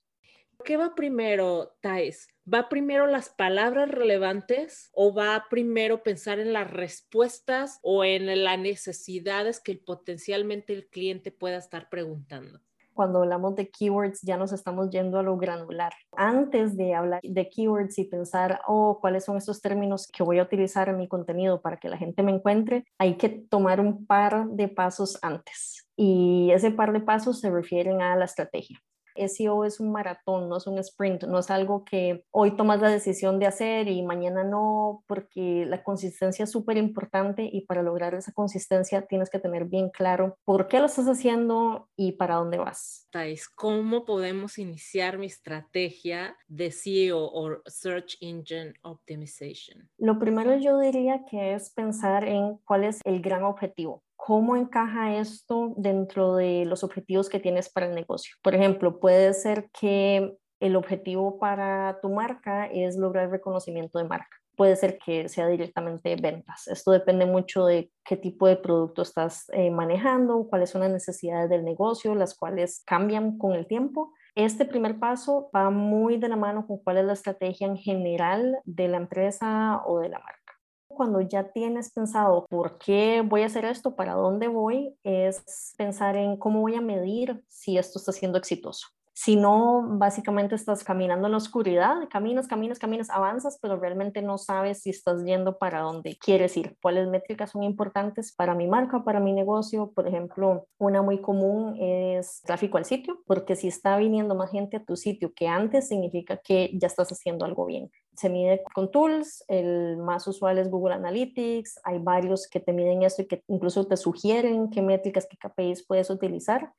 ¿Qué 0.64 0.76
va 0.76 0.94
primero, 0.94 1.76
Thais? 1.80 2.28
¿Va 2.52 2.68
primero 2.68 3.06
las 3.06 3.30
palabras 3.30 3.88
relevantes 3.88 4.90
o 4.92 5.12
va 5.12 5.46
primero 5.50 6.02
pensar 6.02 6.38
en 6.38 6.52
las 6.52 6.70
respuestas 6.70 7.78
o 7.82 8.04
en 8.04 8.44
las 8.44 8.58
necesidades 8.58 9.60
que 9.60 9.76
potencialmente 9.76 10.72
el 10.72 10.88
cliente 10.88 11.32
pueda 11.32 11.56
estar 11.56 11.88
preguntando? 11.88 12.60
Cuando 12.94 13.20
hablamos 13.20 13.54
de 13.56 13.68
keywords 13.68 14.20
ya 14.22 14.36
nos 14.36 14.52
estamos 14.52 14.90
yendo 14.90 15.18
a 15.18 15.22
lo 15.22 15.36
granular. 15.36 15.92
Antes 16.16 16.76
de 16.76 16.94
hablar 16.94 17.20
de 17.22 17.48
keywords 17.48 17.98
y 17.98 18.04
pensar, 18.04 18.60
oh, 18.66 18.98
cuáles 19.00 19.24
son 19.24 19.36
estos 19.36 19.60
términos 19.60 20.06
que 20.06 20.22
voy 20.22 20.38
a 20.38 20.42
utilizar 20.42 20.88
en 20.88 20.98
mi 20.98 21.08
contenido 21.08 21.60
para 21.60 21.78
que 21.78 21.88
la 21.88 21.96
gente 21.96 22.22
me 22.22 22.32
encuentre, 22.32 22.84
hay 22.98 23.16
que 23.16 23.28
tomar 23.28 23.80
un 23.80 24.06
par 24.06 24.46
de 24.48 24.68
pasos 24.68 25.18
antes. 25.22 25.88
Y 25.96 26.50
ese 26.52 26.70
par 26.70 26.92
de 26.92 27.00
pasos 27.00 27.40
se 27.40 27.50
refieren 27.50 28.02
a 28.02 28.16
la 28.16 28.24
estrategia. 28.24 28.80
SEO 29.16 29.64
es 29.64 29.80
un 29.80 29.92
maratón, 29.92 30.48
no 30.48 30.56
es 30.56 30.66
un 30.66 30.78
sprint, 30.78 31.24
no 31.24 31.38
es 31.38 31.50
algo 31.50 31.84
que 31.84 32.24
hoy 32.30 32.56
tomas 32.56 32.80
la 32.80 32.90
decisión 32.90 33.38
de 33.38 33.46
hacer 33.46 33.88
y 33.88 34.02
mañana 34.02 34.44
no, 34.44 35.04
porque 35.06 35.64
la 35.66 35.82
consistencia 35.82 36.44
es 36.44 36.50
súper 36.50 36.76
importante 36.76 37.48
y 37.50 37.62
para 37.62 37.82
lograr 37.82 38.14
esa 38.14 38.32
consistencia 38.32 39.06
tienes 39.06 39.30
que 39.30 39.38
tener 39.38 39.66
bien 39.66 39.90
claro 39.90 40.36
por 40.44 40.68
qué 40.68 40.78
lo 40.78 40.86
estás 40.86 41.06
haciendo 41.06 41.88
y 41.96 42.12
para 42.12 42.36
dónde 42.36 42.58
vas. 42.58 43.08
¿Cómo 43.54 44.04
podemos 44.04 44.58
iniciar 44.58 45.18
mi 45.18 45.26
estrategia 45.26 46.36
de 46.48 46.70
SEO 46.70 47.18
o 47.20 47.62
Search 47.66 48.16
Engine 48.20 48.74
Optimization? 48.82 49.90
Lo 49.98 50.18
primero 50.18 50.56
yo 50.56 50.78
diría 50.78 51.24
que 51.28 51.54
es 51.54 51.70
pensar 51.70 52.24
en 52.24 52.56
cuál 52.64 52.84
es 52.84 53.00
el 53.04 53.20
gran 53.20 53.44
objetivo. 53.44 54.02
¿Cómo 54.24 54.54
encaja 54.54 55.16
esto 55.16 55.74
dentro 55.76 56.36
de 56.36 56.64
los 56.64 56.84
objetivos 56.84 57.28
que 57.28 57.40
tienes 57.40 57.68
para 57.68 57.86
el 57.86 57.94
negocio? 57.96 58.36
Por 58.40 58.54
ejemplo, 58.54 59.00
puede 59.00 59.34
ser 59.34 59.68
que 59.72 60.36
el 60.60 60.76
objetivo 60.76 61.40
para 61.40 61.98
tu 62.00 62.08
marca 62.08 62.66
es 62.66 62.96
lograr 62.96 63.30
reconocimiento 63.30 63.98
de 63.98 64.04
marca. 64.04 64.36
Puede 64.56 64.76
ser 64.76 64.96
que 65.04 65.28
sea 65.28 65.48
directamente 65.48 66.14
ventas. 66.14 66.68
Esto 66.68 66.92
depende 66.92 67.26
mucho 67.26 67.66
de 67.66 67.90
qué 68.04 68.16
tipo 68.16 68.46
de 68.46 68.54
producto 68.54 69.02
estás 69.02 69.46
eh, 69.54 69.72
manejando, 69.72 70.46
cuáles 70.48 70.70
son 70.70 70.82
las 70.82 70.92
necesidades 70.92 71.50
del 71.50 71.64
negocio, 71.64 72.14
las 72.14 72.36
cuales 72.36 72.84
cambian 72.86 73.38
con 73.38 73.54
el 73.54 73.66
tiempo 73.66 74.12
Este 74.36 74.64
primer 74.64 75.00
paso 75.00 75.50
va 75.52 75.70
muy 75.70 76.16
de 76.18 76.28
la 76.28 76.36
mano 76.36 76.64
con 76.68 76.78
cuál 76.78 76.98
es 76.98 77.06
la 77.06 77.14
estrategia 77.14 77.66
en 77.66 77.76
general 77.76 78.60
de 78.64 78.86
la 78.86 78.98
empresa 78.98 79.82
o 79.84 79.98
de 79.98 80.10
la 80.10 80.20
marca. 80.20 80.51
Cuando 80.94 81.20
ya 81.20 81.52
tienes 81.52 81.90
pensado 81.92 82.46
por 82.48 82.78
qué 82.78 83.22
voy 83.24 83.42
a 83.42 83.46
hacer 83.46 83.64
esto, 83.64 83.94
para 83.96 84.14
dónde 84.14 84.48
voy, 84.48 84.96
es 85.02 85.74
pensar 85.76 86.16
en 86.16 86.36
cómo 86.36 86.60
voy 86.60 86.74
a 86.74 86.80
medir 86.80 87.44
si 87.48 87.78
esto 87.78 87.98
está 87.98 88.12
siendo 88.12 88.38
exitoso. 88.38 88.88
Si 89.14 89.36
no, 89.36 89.84
básicamente 89.98 90.54
estás 90.54 90.84
caminando 90.84 91.26
en 91.26 91.32
la 91.32 91.36
oscuridad, 91.36 92.08
caminas, 92.10 92.48
caminas, 92.48 92.78
caminas, 92.78 93.10
avanzas, 93.10 93.58
pero 93.60 93.76
realmente 93.78 94.22
no 94.22 94.38
sabes 94.38 94.80
si 94.80 94.90
estás 94.90 95.22
yendo 95.24 95.58
para 95.58 95.80
dónde 95.80 96.16
quieres 96.16 96.56
ir. 96.56 96.76
¿Cuáles 96.80 97.08
métricas 97.08 97.50
son 97.50 97.62
importantes 97.62 98.34
para 98.34 98.54
mi 98.54 98.66
marca, 98.66 99.04
para 99.04 99.20
mi 99.20 99.34
negocio? 99.34 99.92
Por 99.92 100.08
ejemplo, 100.08 100.66
una 100.78 101.02
muy 101.02 101.20
común 101.20 101.76
es 101.78 102.40
tráfico 102.42 102.78
al 102.78 102.86
sitio, 102.86 103.22
porque 103.26 103.54
si 103.54 103.68
está 103.68 103.98
viniendo 103.98 104.34
más 104.34 104.50
gente 104.50 104.78
a 104.78 104.84
tu 104.84 104.96
sitio 104.96 105.32
que 105.34 105.46
antes, 105.46 105.88
significa 105.88 106.38
que 106.38 106.70
ya 106.72 106.86
estás 106.86 107.12
haciendo 107.12 107.44
algo 107.44 107.66
bien. 107.66 107.90
Se 108.14 108.30
mide 108.30 108.62
con 108.74 108.90
tools, 108.90 109.44
el 109.48 109.98
más 109.98 110.26
usual 110.26 110.58
es 110.58 110.70
Google 110.70 110.94
Analytics, 110.94 111.80
hay 111.84 111.98
varios 111.98 112.48
que 112.48 112.60
te 112.60 112.72
miden 112.72 113.02
esto 113.02 113.22
y 113.22 113.26
que 113.26 113.42
incluso 113.48 113.86
te 113.86 113.96
sugieren 113.96 114.70
qué 114.70 114.80
métricas, 114.80 115.26
qué 115.28 115.36
KPIs 115.36 115.86
puedes 115.86 116.08
utilizar 116.08 116.72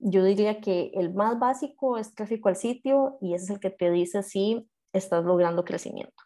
yo 0.00 0.24
diría 0.24 0.60
que 0.60 0.90
el 0.94 1.14
más 1.14 1.38
básico 1.38 1.98
es 1.98 2.14
tráfico 2.14 2.48
al 2.48 2.56
sitio 2.56 3.18
y 3.20 3.34
ese 3.34 3.44
es 3.44 3.50
el 3.50 3.60
que 3.60 3.70
te 3.70 3.90
dice 3.90 4.22
si 4.22 4.68
estás 4.92 5.24
logrando 5.24 5.64
crecimiento. 5.64 6.24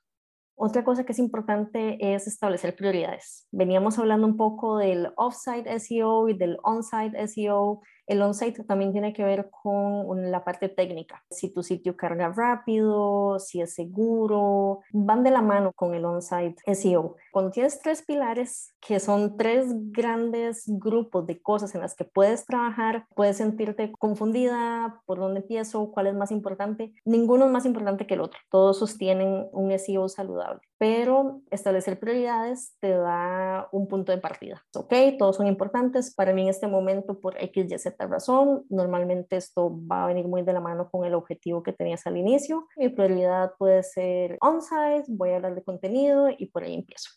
Otra 0.56 0.84
cosa 0.84 1.04
que 1.04 1.12
es 1.12 1.18
importante 1.18 2.14
es 2.14 2.28
establecer 2.28 2.76
prioridades. 2.76 3.48
Veníamos 3.50 3.98
hablando 3.98 4.26
un 4.26 4.36
poco 4.36 4.78
del 4.78 5.08
off-site 5.16 5.80
SEO 5.80 6.28
y 6.28 6.38
del 6.38 6.58
on-site 6.62 7.26
SEO. 7.26 7.82
El 8.06 8.20
on-site 8.22 8.64
también 8.64 8.92
tiene 8.92 9.12
que 9.12 9.24
ver 9.24 9.50
con 9.50 10.30
la 10.30 10.44
parte 10.44 10.68
técnica. 10.68 11.24
Si 11.30 11.48
tu 11.52 11.62
sitio 11.62 11.96
carga 11.96 12.28
rápido, 12.28 13.38
si 13.38 13.60
es 13.60 13.74
seguro, 13.74 14.80
van 14.92 15.22
de 15.22 15.30
la 15.30 15.42
mano 15.42 15.72
con 15.72 15.94
el 15.94 16.04
on-site 16.04 16.56
SEO. 16.74 17.16
Cuando 17.32 17.50
tienes 17.50 17.80
tres 17.80 18.02
pilares, 18.02 18.74
que 18.80 19.00
son 19.00 19.36
tres 19.36 19.66
grandes 19.90 20.64
grupos 20.66 21.26
de 21.26 21.40
cosas 21.40 21.74
en 21.74 21.80
las 21.80 21.94
que 21.94 22.04
puedes 22.04 22.44
trabajar, 22.44 23.06
puedes 23.14 23.38
sentirte 23.38 23.92
confundida, 23.92 25.02
por 25.06 25.18
dónde 25.18 25.40
empiezo, 25.40 25.90
cuál 25.90 26.08
es 26.08 26.14
más 26.14 26.30
importante. 26.30 26.94
Ninguno 27.04 27.46
es 27.46 27.50
más 27.50 27.66
importante 27.66 28.06
que 28.06 28.14
el 28.14 28.20
otro. 28.20 28.38
Todos 28.50 28.78
sostienen 28.78 29.48
un 29.52 29.76
SEO 29.78 30.08
saludable 30.08 30.60
pero 30.84 31.40
establecer 31.50 31.98
prioridades 31.98 32.76
te 32.78 32.90
da 32.90 33.70
un 33.72 33.88
punto 33.88 34.12
de 34.12 34.18
partida. 34.18 34.62
Ok, 34.76 34.92
todos 35.18 35.36
son 35.36 35.46
importantes. 35.46 36.14
Para 36.14 36.34
mí 36.34 36.42
en 36.42 36.48
este 36.50 36.66
momento, 36.66 37.18
por 37.20 37.42
X, 37.42 37.72
Y, 37.72 37.78
Z 37.78 38.06
razón, 38.06 38.66
normalmente 38.68 39.36
esto 39.36 39.74
va 39.90 40.04
a 40.04 40.06
venir 40.08 40.28
muy 40.28 40.42
de 40.42 40.52
la 40.52 40.60
mano 40.60 40.90
con 40.90 41.06
el 41.06 41.14
objetivo 41.14 41.62
que 41.62 41.72
tenías 41.72 42.06
al 42.06 42.18
inicio. 42.18 42.66
Mi 42.76 42.90
prioridad 42.90 43.52
puede 43.58 43.82
ser 43.82 44.36
on-site, 44.42 45.04
voy 45.08 45.30
a 45.30 45.36
hablar 45.36 45.54
de 45.54 45.64
contenido 45.64 46.28
y 46.28 46.48
por 46.48 46.64
ahí 46.64 46.74
empiezo. 46.74 47.08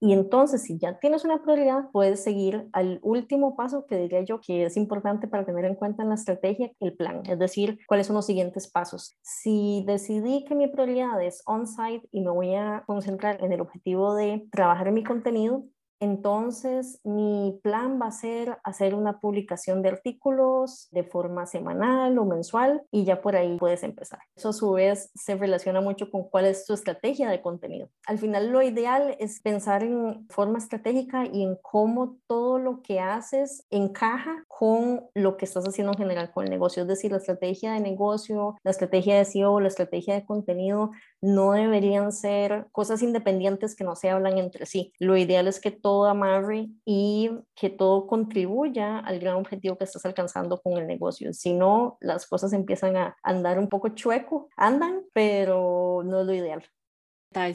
Y 0.00 0.12
entonces, 0.12 0.62
si 0.62 0.78
ya 0.78 0.98
tienes 0.98 1.24
una 1.24 1.42
prioridad, 1.42 1.90
puedes 1.92 2.22
seguir 2.22 2.68
al 2.72 2.98
último 3.02 3.56
paso 3.56 3.86
que 3.86 3.96
diría 3.96 4.22
yo 4.22 4.40
que 4.40 4.64
es 4.64 4.76
importante 4.76 5.28
para 5.28 5.46
tener 5.46 5.64
en 5.64 5.76
cuenta 5.76 6.02
en 6.02 6.10
la 6.10 6.16
estrategia, 6.16 6.72
el 6.80 6.94
plan, 6.94 7.22
es 7.26 7.38
decir, 7.38 7.78
cuáles 7.86 8.06
son 8.06 8.16
los 8.16 8.26
siguientes 8.26 8.70
pasos. 8.70 9.16
Si 9.22 9.84
decidí 9.86 10.44
que 10.44 10.54
mi 10.54 10.66
prioridad 10.68 11.22
es 11.22 11.42
on-site 11.46 12.06
y 12.12 12.20
me 12.20 12.30
voy 12.30 12.54
a 12.54 12.84
concentrar 12.86 13.42
en 13.42 13.52
el 13.52 13.60
objetivo 13.60 14.14
de 14.14 14.46
trabajar 14.50 14.88
en 14.88 14.94
mi 14.94 15.04
contenido, 15.04 15.64
entonces, 16.00 17.00
mi 17.04 17.58
plan 17.62 18.00
va 18.00 18.06
a 18.06 18.12
ser 18.12 18.58
hacer 18.64 18.94
una 18.94 19.20
publicación 19.20 19.82
de 19.82 19.90
artículos 19.90 20.88
de 20.90 21.04
forma 21.04 21.46
semanal 21.46 22.18
o 22.18 22.24
mensual 22.24 22.82
y 22.90 23.04
ya 23.04 23.20
por 23.20 23.36
ahí 23.36 23.56
puedes 23.58 23.82
empezar. 23.82 24.20
Eso 24.36 24.50
a 24.50 24.52
su 24.52 24.72
vez 24.72 25.10
se 25.14 25.36
relaciona 25.36 25.80
mucho 25.80 26.10
con 26.10 26.28
cuál 26.28 26.46
es 26.46 26.66
tu 26.66 26.74
estrategia 26.74 27.30
de 27.30 27.40
contenido. 27.40 27.88
Al 28.06 28.18
final, 28.18 28.50
lo 28.50 28.62
ideal 28.62 29.16
es 29.18 29.40
pensar 29.40 29.82
en 29.82 30.26
forma 30.28 30.58
estratégica 30.58 31.26
y 31.26 31.42
en 31.42 31.56
cómo 31.62 32.18
todo 32.26 32.58
lo 32.58 32.82
que 32.82 33.00
haces 33.00 33.66
encaja 33.70 34.44
con 34.48 35.06
lo 35.14 35.36
que 35.36 35.44
estás 35.44 35.66
haciendo 35.66 35.92
en 35.92 35.98
general 35.98 36.32
con 36.32 36.44
el 36.44 36.50
negocio. 36.50 36.82
Es 36.82 36.88
decir, 36.88 37.12
la 37.12 37.18
estrategia 37.18 37.72
de 37.72 37.80
negocio, 37.80 38.56
la 38.62 38.70
estrategia 38.70 39.16
de 39.16 39.24
SEO, 39.24 39.60
la 39.60 39.68
estrategia 39.68 40.14
de 40.14 40.24
contenido 40.24 40.90
no 41.24 41.52
deberían 41.52 42.12
ser 42.12 42.66
cosas 42.70 43.02
independientes 43.02 43.74
que 43.74 43.82
no 43.82 43.96
se 43.96 44.10
hablan 44.10 44.36
entre 44.36 44.66
sí. 44.66 44.92
Lo 44.98 45.16
ideal 45.16 45.48
es 45.48 45.58
que 45.58 45.70
todo 45.70 46.04
amarre 46.04 46.68
y 46.84 47.30
que 47.54 47.70
todo 47.70 48.06
contribuya 48.06 48.98
al 48.98 49.20
gran 49.20 49.36
objetivo 49.36 49.78
que 49.78 49.84
estás 49.84 50.04
alcanzando 50.04 50.60
con 50.60 50.76
el 50.76 50.86
negocio. 50.86 51.32
Si 51.32 51.54
no, 51.54 51.96
las 52.00 52.26
cosas 52.26 52.52
empiezan 52.52 52.96
a 52.96 53.16
andar 53.22 53.58
un 53.58 53.70
poco 53.70 53.88
chueco, 53.88 54.50
andan, 54.54 55.02
pero 55.14 56.02
no 56.04 56.20
es 56.20 56.26
lo 56.26 56.34
ideal. 56.34 56.62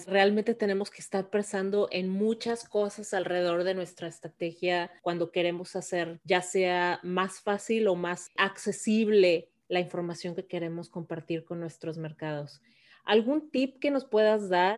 Realmente 0.07 0.55
tenemos 0.55 0.89
que 0.89 1.01
estar 1.01 1.29
pensando 1.29 1.88
en 1.91 2.09
muchas 2.09 2.67
cosas 2.67 3.13
alrededor 3.13 3.63
de 3.63 3.75
nuestra 3.75 4.07
estrategia 4.07 4.91
cuando 5.03 5.31
queremos 5.31 5.75
hacer, 5.75 6.19
ya 6.23 6.41
sea 6.41 6.99
más 7.03 7.39
fácil 7.39 7.88
o 7.88 7.95
más 7.95 8.29
accesible 8.35 9.51
la 9.69 9.79
información 9.79 10.35
que 10.35 10.47
queremos 10.47 10.89
compartir 10.89 11.45
con 11.45 11.59
nuestros 11.59 11.97
mercados. 11.97 12.61
¿Algún 13.05 13.49
tip 13.51 13.79
que 13.79 13.91
nos 13.91 14.05
puedas 14.05 14.49
dar 14.49 14.77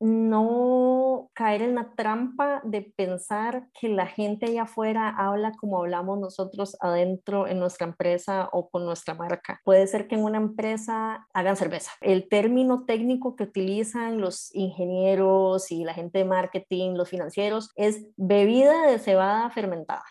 no 0.00 1.30
caer 1.34 1.62
en 1.62 1.74
la 1.74 1.92
trampa 1.96 2.60
de 2.64 2.82
pensar 2.82 3.68
que 3.78 3.88
la 3.88 4.06
gente 4.06 4.46
allá 4.46 4.62
afuera 4.62 5.08
habla 5.08 5.52
como 5.52 5.78
hablamos 5.78 6.20
nosotros 6.20 6.76
adentro 6.80 7.48
en 7.48 7.58
nuestra 7.58 7.86
empresa 7.86 8.48
o 8.52 8.68
con 8.70 8.84
nuestra 8.84 9.14
marca. 9.14 9.60
Puede 9.64 9.86
ser 9.86 10.06
que 10.06 10.14
en 10.14 10.24
una 10.24 10.38
empresa 10.38 11.26
hagan 11.32 11.56
cerveza. 11.56 11.92
El 12.00 12.28
término 12.28 12.84
técnico 12.84 13.34
que 13.34 13.44
utilizan 13.44 14.20
los 14.20 14.54
ingenieros 14.54 15.70
y 15.72 15.84
la 15.84 15.94
gente 15.94 16.18
de 16.18 16.24
marketing, 16.24 16.94
los 16.94 17.08
financieros, 17.08 17.70
es 17.74 18.06
bebida 18.16 18.86
de 18.86 18.98
cebada 18.98 19.50
fermentada. 19.50 20.04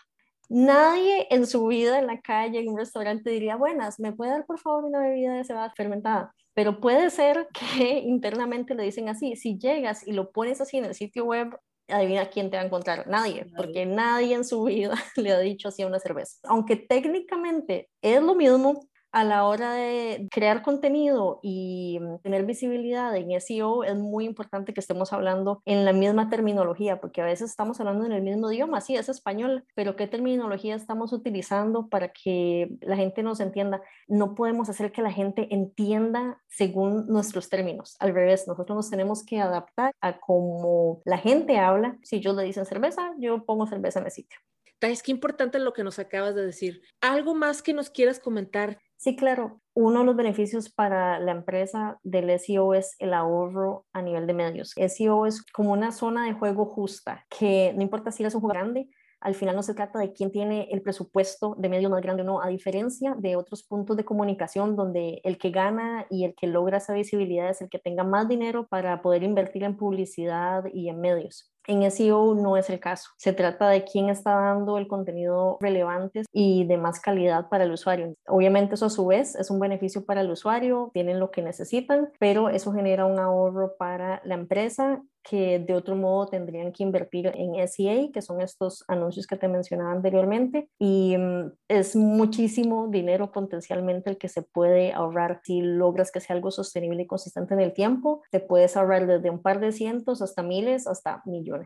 Nadie 0.50 1.26
en 1.30 1.46
su 1.46 1.66
vida 1.66 1.98
en 1.98 2.06
la 2.06 2.20
calle, 2.20 2.60
en 2.60 2.68
un 2.68 2.78
restaurante, 2.78 3.30
diría, 3.30 3.56
buenas, 3.56 4.00
¿me 4.00 4.12
puede 4.12 4.32
dar 4.32 4.46
por 4.46 4.58
favor 4.58 4.84
una 4.84 5.00
bebida 5.00 5.34
de 5.34 5.44
cebada 5.44 5.72
fermentada? 5.76 6.34
Pero 6.58 6.80
puede 6.80 7.08
ser 7.10 7.46
que 7.78 8.00
internamente 8.00 8.74
le 8.74 8.82
dicen 8.82 9.08
así, 9.08 9.36
si 9.36 9.58
llegas 9.58 10.04
y 10.04 10.10
lo 10.10 10.32
pones 10.32 10.60
así 10.60 10.76
en 10.76 10.86
el 10.86 10.94
sitio 10.96 11.24
web, 11.24 11.56
adivina 11.86 12.30
quién 12.30 12.50
te 12.50 12.56
va 12.56 12.64
a 12.64 12.66
encontrar, 12.66 13.06
nadie, 13.06 13.46
porque 13.56 13.86
nadie 13.86 14.34
en 14.34 14.44
su 14.44 14.64
vida 14.64 14.96
le 15.14 15.30
ha 15.30 15.38
dicho 15.38 15.68
así 15.68 15.82
a 15.82 15.86
una 15.86 16.00
cerveza. 16.00 16.36
Aunque 16.42 16.74
técnicamente 16.74 17.88
es 18.02 18.20
lo 18.20 18.34
mismo, 18.34 18.87
a 19.12 19.24
la 19.24 19.44
hora 19.44 19.72
de 19.72 20.28
crear 20.30 20.62
contenido 20.62 21.40
y 21.42 21.98
mm, 22.00 22.18
tener 22.18 22.44
visibilidad 22.44 23.14
en 23.16 23.38
SEO 23.40 23.84
es 23.84 23.96
muy 23.96 24.24
importante 24.24 24.74
que 24.74 24.80
estemos 24.80 25.12
hablando 25.12 25.62
en 25.64 25.84
la 25.84 25.92
misma 25.92 26.28
terminología, 26.28 27.00
porque 27.00 27.22
a 27.22 27.24
veces 27.24 27.50
estamos 27.50 27.80
hablando 27.80 28.04
en 28.04 28.12
el 28.12 28.22
mismo 28.22 28.50
idioma, 28.50 28.80
sí, 28.80 28.96
es 28.96 29.08
español, 29.08 29.64
pero 29.74 29.96
¿qué 29.96 30.06
terminología 30.06 30.74
estamos 30.74 31.12
utilizando 31.12 31.88
para 31.88 32.08
que 32.12 32.70
la 32.80 32.96
gente 32.96 33.22
nos 33.22 33.40
entienda? 33.40 33.80
No 34.06 34.34
podemos 34.34 34.68
hacer 34.68 34.92
que 34.92 35.02
la 35.02 35.12
gente 35.12 35.48
entienda 35.50 36.42
según 36.48 37.06
nuestros 37.06 37.48
términos. 37.48 37.96
Al 38.00 38.14
revés, 38.14 38.46
nosotros 38.46 38.76
nos 38.76 38.90
tenemos 38.90 39.24
que 39.24 39.40
adaptar 39.40 39.92
a 40.00 40.18
cómo 40.18 41.00
la 41.04 41.18
gente 41.18 41.58
habla. 41.58 41.98
Si 42.02 42.16
ellos 42.16 42.34
le 42.36 42.44
dicen 42.44 42.66
cerveza, 42.66 43.12
yo 43.18 43.44
pongo 43.44 43.66
cerveza 43.66 44.00
en 44.00 44.06
el 44.06 44.12
sitio. 44.12 44.38
Es 44.80 45.02
que 45.02 45.10
importante 45.10 45.58
lo 45.58 45.72
que 45.72 45.82
nos 45.82 45.98
acabas 45.98 46.34
de 46.34 46.46
decir. 46.46 46.82
¿Algo 47.00 47.34
más 47.34 47.62
que 47.62 47.72
nos 47.72 47.90
quieras 47.90 48.20
comentar 48.20 48.78
Sí, 48.98 49.14
claro. 49.14 49.60
Uno 49.74 50.00
de 50.00 50.06
los 50.06 50.16
beneficios 50.16 50.70
para 50.70 51.20
la 51.20 51.30
empresa 51.30 52.00
del 52.02 52.30
SEO 52.30 52.74
es 52.74 52.96
el 52.98 53.14
ahorro 53.14 53.86
a 53.92 54.02
nivel 54.02 54.26
de 54.26 54.34
medios. 54.34 54.72
SEO 54.76 55.24
es 55.24 55.44
como 55.52 55.72
una 55.72 55.92
zona 55.92 56.26
de 56.26 56.32
juego 56.32 56.66
justa, 56.66 57.24
que 57.30 57.72
no 57.76 57.82
importa 57.82 58.10
si 58.10 58.24
eres 58.24 58.34
un 58.34 58.40
juego 58.40 58.54
grande, 58.54 58.88
al 59.20 59.36
final 59.36 59.54
no 59.54 59.62
se 59.62 59.74
trata 59.74 60.00
de 60.00 60.12
quién 60.12 60.32
tiene 60.32 60.68
el 60.72 60.82
presupuesto 60.82 61.54
de 61.58 61.68
medio 61.68 61.90
más 61.90 62.02
grande 62.02 62.22
o 62.22 62.26
no, 62.26 62.42
a 62.42 62.48
diferencia 62.48 63.14
de 63.16 63.36
otros 63.36 63.62
puntos 63.62 63.96
de 63.96 64.04
comunicación 64.04 64.74
donde 64.74 65.20
el 65.22 65.38
que 65.38 65.50
gana 65.50 66.06
y 66.10 66.24
el 66.24 66.34
que 66.34 66.48
logra 66.48 66.78
esa 66.78 66.94
visibilidad 66.94 67.50
es 67.50 67.62
el 67.62 67.68
que 67.68 67.78
tenga 67.78 68.02
más 68.02 68.28
dinero 68.28 68.66
para 68.68 69.00
poder 69.00 69.22
invertir 69.22 69.62
en 69.62 69.76
publicidad 69.76 70.64
y 70.72 70.88
en 70.88 71.00
medios. 71.00 71.52
En 71.68 71.88
SEO 71.90 72.34
no 72.34 72.56
es 72.56 72.70
el 72.70 72.80
caso. 72.80 73.10
Se 73.18 73.34
trata 73.34 73.68
de 73.68 73.84
quién 73.84 74.08
está 74.08 74.34
dando 74.34 74.78
el 74.78 74.88
contenido 74.88 75.58
relevante 75.60 76.22
y 76.32 76.64
de 76.64 76.78
más 76.78 76.98
calidad 76.98 77.50
para 77.50 77.64
el 77.64 77.72
usuario. 77.72 78.14
Obviamente 78.26 78.74
eso 78.74 78.86
a 78.86 78.90
su 78.90 79.06
vez 79.06 79.34
es 79.34 79.50
un 79.50 79.60
beneficio 79.60 80.06
para 80.06 80.22
el 80.22 80.30
usuario, 80.30 80.90
tienen 80.94 81.20
lo 81.20 81.30
que 81.30 81.42
necesitan, 81.42 82.10
pero 82.18 82.48
eso 82.48 82.72
genera 82.72 83.04
un 83.04 83.18
ahorro 83.18 83.76
para 83.78 84.22
la 84.24 84.34
empresa 84.34 85.02
que 85.28 85.58
de 85.58 85.74
otro 85.74 85.94
modo 85.94 86.26
tendrían 86.26 86.72
que 86.72 86.82
invertir 86.82 87.30
en 87.34 87.66
SEA, 87.68 88.08
que 88.12 88.22
son 88.22 88.40
estos 88.40 88.84
anuncios 88.88 89.26
que 89.26 89.36
te 89.36 89.48
mencionaba 89.48 89.92
anteriormente, 89.92 90.68
y 90.78 91.16
mm, 91.18 91.52
es 91.68 91.96
muchísimo 91.96 92.88
dinero 92.88 93.30
potencialmente 93.30 94.10
el 94.10 94.16
que 94.16 94.28
se 94.28 94.42
puede 94.42 94.92
ahorrar 94.92 95.40
si 95.44 95.60
logras 95.60 96.10
que 96.10 96.20
sea 96.20 96.34
algo 96.34 96.50
sostenible 96.50 97.02
y 97.02 97.06
consistente 97.06 97.54
en 97.54 97.60
el 97.60 97.74
tiempo. 97.74 98.22
Te 98.30 98.40
puedes 98.40 98.76
ahorrar 98.76 99.06
desde 99.06 99.30
un 99.30 99.42
par 99.42 99.60
de 99.60 99.72
cientos 99.72 100.22
hasta 100.22 100.42
miles, 100.42 100.86
hasta 100.86 101.22
millones. 101.26 101.57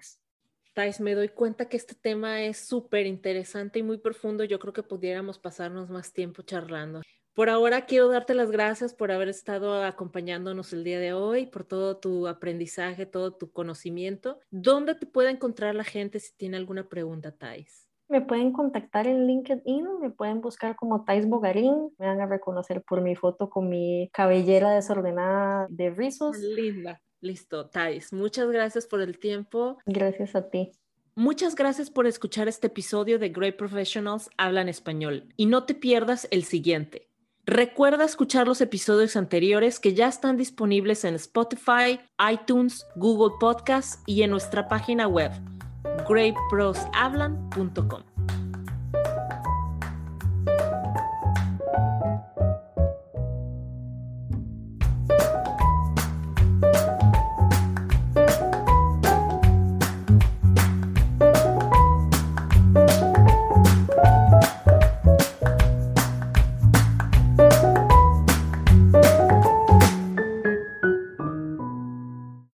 Tais, 0.74 1.00
me 1.00 1.14
doy 1.14 1.28
cuenta 1.28 1.68
que 1.68 1.76
este 1.76 1.94
tema 1.94 2.42
es 2.42 2.56
súper 2.58 3.06
interesante 3.06 3.78
y 3.78 3.82
muy 3.82 3.98
profundo. 3.98 4.44
Yo 4.44 4.58
creo 4.58 4.72
que 4.72 4.82
pudiéramos 4.82 5.38
pasarnos 5.38 5.90
más 5.90 6.12
tiempo 6.12 6.42
charlando. 6.42 7.02
Por 7.34 7.48
ahora 7.48 7.86
quiero 7.86 8.08
darte 8.08 8.34
las 8.34 8.50
gracias 8.50 8.92
por 8.92 9.10
haber 9.10 9.28
estado 9.28 9.82
acompañándonos 9.82 10.74
el 10.74 10.84
día 10.84 11.00
de 11.00 11.14
hoy, 11.14 11.46
por 11.46 11.64
todo 11.64 11.96
tu 11.96 12.28
aprendizaje, 12.28 13.06
todo 13.06 13.32
tu 13.32 13.50
conocimiento. 13.50 14.38
¿Dónde 14.50 14.94
te 14.94 15.06
puede 15.06 15.30
encontrar 15.30 15.74
la 15.74 15.84
gente 15.84 16.20
si 16.20 16.34
tiene 16.36 16.58
alguna 16.58 16.88
pregunta, 16.90 17.32
Thais? 17.32 17.88
Me 18.08 18.20
pueden 18.20 18.52
contactar 18.52 19.06
en 19.06 19.26
LinkedIn, 19.26 19.98
me 19.98 20.10
pueden 20.10 20.42
buscar 20.42 20.76
como 20.76 21.04
Thais 21.04 21.26
Bogarín, 21.26 21.94
me 21.98 22.06
van 22.06 22.20
a 22.20 22.26
reconocer 22.26 22.82
por 22.82 23.00
mi 23.00 23.16
foto 23.16 23.48
con 23.48 23.70
mi 23.70 24.10
cabellera 24.12 24.70
desordenada 24.72 25.66
de 25.70 25.88
rizos. 25.88 26.36
Linda. 26.38 27.00
Listo, 27.22 27.70
Thais. 27.70 28.12
Muchas 28.12 28.50
gracias 28.50 28.86
por 28.86 29.00
el 29.00 29.18
tiempo. 29.18 29.78
Gracias 29.86 30.34
a 30.34 30.50
ti. 30.50 30.72
Muchas 31.14 31.54
gracias 31.54 31.90
por 31.90 32.06
escuchar 32.06 32.48
este 32.48 32.66
episodio 32.66 33.18
de 33.18 33.28
Great 33.28 33.56
Professionals 33.56 34.30
Hablan 34.36 34.68
Español 34.68 35.28
y 35.36 35.46
no 35.46 35.64
te 35.64 35.74
pierdas 35.74 36.26
el 36.30 36.44
siguiente. 36.44 37.08
Recuerda 37.44 38.04
escuchar 38.04 38.46
los 38.46 38.60
episodios 38.60 39.16
anteriores 39.16 39.80
que 39.80 39.94
ya 39.94 40.06
están 40.08 40.36
disponibles 40.36 41.04
en 41.04 41.16
Spotify, 41.16 41.98
iTunes, 42.32 42.86
Google 42.96 43.34
Podcasts 43.40 44.00
y 44.06 44.22
en 44.22 44.30
nuestra 44.30 44.68
página 44.68 45.08
web 45.08 45.32
greatproshablan.com. 46.08 48.11